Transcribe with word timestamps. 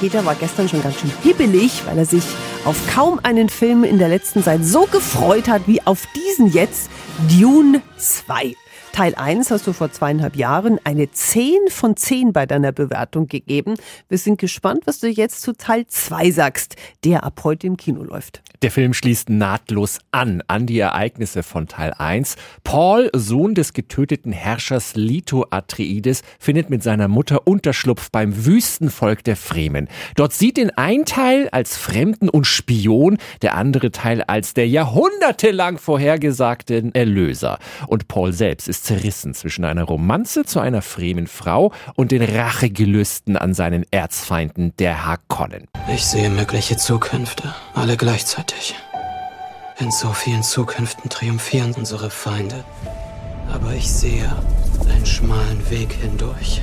Peter 0.00 0.24
war 0.24 0.34
gestern 0.34 0.68
schon 0.68 0.82
ganz 0.82 1.00
schön 1.00 1.10
hibbelig, 1.22 1.82
weil 1.86 1.98
er 1.98 2.06
sich 2.06 2.24
auf 2.64 2.76
kaum 2.94 3.20
einen 3.22 3.48
Film 3.48 3.84
in 3.84 3.98
der 3.98 4.08
letzten 4.08 4.42
Zeit 4.42 4.64
so 4.64 4.86
gefreut 4.86 5.48
hat 5.48 5.62
wie 5.66 5.80
auf 5.86 6.06
diesen 6.14 6.52
jetzt, 6.52 6.90
Dune 7.28 7.82
2. 7.96 8.54
Teil 8.92 9.14
1 9.14 9.50
hast 9.50 9.66
du 9.66 9.72
vor 9.74 9.92
zweieinhalb 9.92 10.36
Jahren 10.36 10.78
eine 10.84 11.10
10 11.10 11.68
von 11.68 11.96
10 11.96 12.32
bei 12.32 12.46
deiner 12.46 12.72
Bewertung 12.72 13.26
gegeben. 13.26 13.74
Wir 14.08 14.16
sind 14.16 14.38
gespannt, 14.38 14.84
was 14.86 15.00
du 15.00 15.08
jetzt 15.08 15.42
zu 15.42 15.52
Teil 15.52 15.86
2 15.86 16.30
sagst, 16.30 16.76
der 17.04 17.24
ab 17.24 17.40
heute 17.44 17.66
im 17.66 17.76
Kino 17.76 18.02
läuft. 18.02 18.42
Der 18.62 18.70
Film 18.70 18.94
schließt 18.94 19.28
nahtlos 19.28 19.98
an, 20.12 20.42
an 20.48 20.66
die 20.66 20.78
Ereignisse 20.78 21.42
von 21.42 21.68
Teil 21.68 21.92
1. 21.92 22.36
Paul, 22.64 23.10
Sohn 23.14 23.54
des 23.54 23.74
getöteten 23.74 24.32
Herrschers 24.32 24.96
Lito 24.96 25.44
Atreides, 25.50 26.22
findet 26.38 26.70
mit 26.70 26.82
seiner 26.82 27.08
Mutter 27.08 27.46
Unterschlupf 27.46 28.10
beim 28.10 28.46
Wüstenvolk 28.46 29.22
der 29.24 29.36
Fremen. 29.36 29.88
Dort 30.14 30.32
sieht 30.32 30.56
ihn 30.56 30.70
ein 30.70 31.04
Teil 31.04 31.50
als 31.50 31.76
Fremden 31.76 32.30
und 32.30 32.46
Spion, 32.46 33.18
der 33.42 33.56
andere 33.56 33.90
Teil 33.90 34.22
als 34.22 34.54
der 34.54 34.68
jahrhundertelang 34.68 35.76
vorhergesagten 35.76 36.94
Erlöser. 36.94 37.58
Und 37.88 38.08
Paul 38.08 38.32
selbst 38.32 38.65
ist 38.68 38.84
zerrissen 38.84 39.34
zwischen 39.34 39.64
einer 39.64 39.84
Romanze 39.84 40.44
zu 40.44 40.60
einer 40.60 40.82
fremen 40.82 41.26
Frau 41.26 41.72
und 41.94 42.12
den 42.12 42.22
Rachegelüsten 42.22 43.36
an 43.36 43.54
seinen 43.54 43.84
Erzfeinden 43.90 44.74
der 44.78 45.06
Harkonnen. 45.06 45.68
Ich 45.92 46.04
sehe 46.06 46.30
mögliche 46.30 46.76
Zukünfte, 46.76 47.54
alle 47.74 47.96
gleichzeitig. 47.96 48.74
In 49.78 49.90
so 49.90 50.12
vielen 50.12 50.42
Zukünften 50.42 51.10
triumphieren 51.10 51.74
unsere 51.74 52.10
Feinde. 52.10 52.64
Aber 53.52 53.74
ich 53.74 53.90
sehe 53.90 54.30
einen 54.90 55.06
schmalen 55.06 55.70
Weg 55.70 55.92
hindurch. 55.92 56.62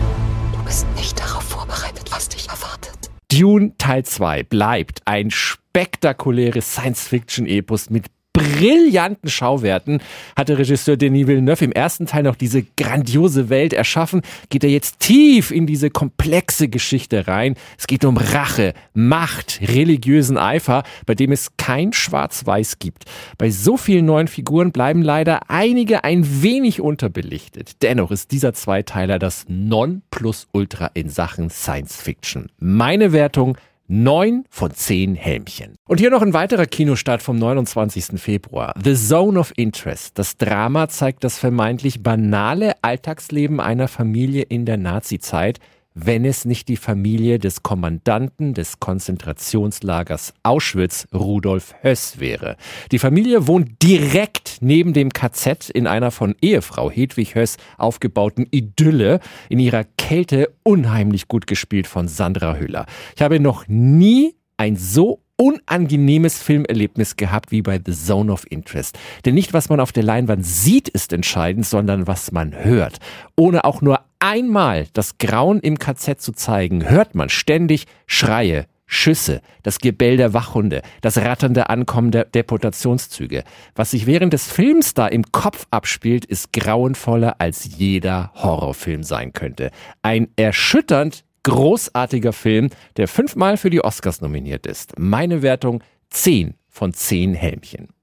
Du 0.53 0.63
bist 0.63 0.87
nicht 0.95 1.19
darauf 1.19 1.43
vorbereitet, 1.43 2.11
was 2.11 2.29
dich 2.29 2.49
erwartet. 2.49 3.11
Dune 3.31 3.73
Teil 3.77 4.03
2 4.03 4.43
bleibt 4.43 5.01
ein 5.05 5.31
spektakuläres 5.31 6.73
Science-Fiction-Epos 6.73 7.89
mit 7.89 8.05
brillanten 8.43 9.29
Schauwerten 9.29 10.01
hatte 10.35 10.57
Regisseur 10.57 10.97
Denis 10.97 11.27
Villeneuve 11.27 11.65
im 11.65 11.71
ersten 11.71 12.05
Teil 12.05 12.23
noch 12.23 12.35
diese 12.35 12.63
grandiose 12.63 13.49
Welt 13.49 13.73
erschaffen, 13.73 14.21
geht 14.49 14.63
er 14.63 14.69
jetzt 14.69 14.99
tief 14.99 15.51
in 15.51 15.67
diese 15.67 15.89
komplexe 15.89 16.67
Geschichte 16.67 17.27
rein. 17.27 17.55
Es 17.77 17.87
geht 17.87 18.05
um 18.05 18.17
Rache, 18.17 18.73
Macht, 18.93 19.59
religiösen 19.61 20.37
Eifer, 20.37 20.83
bei 21.05 21.15
dem 21.15 21.31
es 21.31 21.51
kein 21.57 21.93
Schwarz-Weiß 21.93 22.79
gibt. 22.79 23.05
Bei 23.37 23.49
so 23.49 23.77
vielen 23.77 24.05
neuen 24.05 24.27
Figuren 24.27 24.71
bleiben 24.71 25.01
leider 25.01 25.49
einige 25.49 26.03
ein 26.03 26.43
wenig 26.43 26.81
unterbelichtet. 26.81 27.81
Dennoch 27.81 28.11
ist 28.11 28.31
dieser 28.31 28.53
Zweiteiler 28.53 29.19
das 29.19 29.45
Nonplusultra 29.47 30.91
in 30.93 31.09
Sachen 31.09 31.49
Science 31.49 32.01
Fiction. 32.01 32.49
Meine 32.59 33.13
Wertung 33.13 33.57
Neun 33.87 34.45
von 34.49 34.71
zehn 34.71 35.13
Helmchen. 35.15 35.75
Und 35.87 35.99
hier 35.99 36.09
noch 36.09 36.21
ein 36.21 36.33
weiterer 36.33 36.65
Kinostart 36.65 37.21
vom 37.21 37.37
29. 37.37 38.19
Februar. 38.19 38.73
The 38.81 38.95
Zone 38.95 39.37
of 39.37 39.51
Interest. 39.57 40.17
Das 40.17 40.37
Drama 40.37 40.87
zeigt 40.87 41.23
das 41.25 41.37
vermeintlich 41.37 42.01
banale 42.01 42.75
Alltagsleben 42.81 43.59
einer 43.59 43.89
Familie 43.89 44.43
in 44.43 44.65
der 44.65 44.77
Nazizeit 44.77 45.59
wenn 45.95 46.25
es 46.25 46.45
nicht 46.45 46.67
die 46.67 46.77
Familie 46.77 47.39
des 47.39 47.63
Kommandanten 47.63 48.53
des 48.53 48.79
Konzentrationslagers 48.79 50.33
Auschwitz, 50.43 51.07
Rudolf 51.13 51.75
Höss, 51.81 52.19
wäre. 52.19 52.57
Die 52.91 52.99
Familie 52.99 53.47
wohnt 53.47 53.81
direkt 53.81 54.57
neben 54.61 54.93
dem 54.93 55.11
KZ 55.11 55.69
in 55.69 55.87
einer 55.87 56.11
von 56.11 56.35
Ehefrau 56.41 56.89
Hedwig 56.89 57.35
Höss 57.35 57.57
aufgebauten 57.77 58.47
Idylle, 58.51 59.19
in 59.49 59.59
ihrer 59.59 59.83
Kälte 59.97 60.53
unheimlich 60.63 61.27
gut 61.27 61.47
gespielt 61.47 61.87
von 61.87 62.07
Sandra 62.07 62.55
Hüller. 62.55 62.85
Ich 63.15 63.21
habe 63.21 63.39
noch 63.39 63.67
nie 63.67 64.35
ein 64.57 64.75
so 64.75 65.23
unangenehmes 65.35 66.41
Filmerlebnis 66.41 67.15
gehabt 67.15 67.51
wie 67.51 67.61
bei 67.61 67.79
The 67.83 67.91
Zone 67.91 68.31
of 68.31 68.45
Interest. 68.49 68.97
Denn 69.25 69.33
nicht, 69.33 69.53
was 69.53 69.67
man 69.67 69.79
auf 69.79 69.91
der 69.91 70.03
Leinwand 70.03 70.45
sieht, 70.45 70.89
ist 70.89 71.11
entscheidend, 71.11 71.65
sondern 71.65 72.07
was 72.07 72.31
man 72.31 72.53
hört. 72.53 72.99
Ohne 73.35 73.65
auch 73.65 73.81
nur 73.81 73.99
einmal 74.23 74.87
das 74.93 75.17
Grauen 75.17 75.59
im 75.59 75.77
KZ 75.77 76.21
zu 76.21 76.31
zeigen, 76.31 76.89
hört 76.89 77.13
man 77.13 77.27
ständig 77.27 77.87
Schreie, 78.07 78.67
Schüsse, 78.85 79.41
das 79.63 79.79
Gebell 79.79 80.15
der 80.15 80.33
Wachhunde, 80.33 80.81
das 81.01 81.17
ratternde 81.17 81.69
Ankommen 81.69 82.11
der 82.11 82.25
Deportationszüge. 82.25 83.43
Was 83.75 83.91
sich 83.91 84.05
während 84.05 84.31
des 84.31 84.49
Films 84.49 84.93
da 84.93 85.07
im 85.07 85.23
Kopf 85.31 85.65
abspielt, 85.71 86.23
ist 86.25 86.53
grauenvoller 86.53 87.35
als 87.39 87.77
jeder 87.77 88.31
Horrorfilm 88.35 89.03
sein 89.03 89.33
könnte. 89.33 89.71
Ein 90.03 90.29
erschütternd 90.37 91.25
großartiger 91.43 92.31
Film, 92.31 92.69
der 92.95 93.09
fünfmal 93.09 93.57
für 93.57 93.69
die 93.69 93.83
Oscars 93.83 94.21
nominiert 94.21 94.65
ist. 94.65 94.97
Meine 94.97 95.41
Wertung 95.41 95.83
10 96.11 96.53
von 96.69 96.93
10 96.93 97.33
Helmchen. 97.33 97.93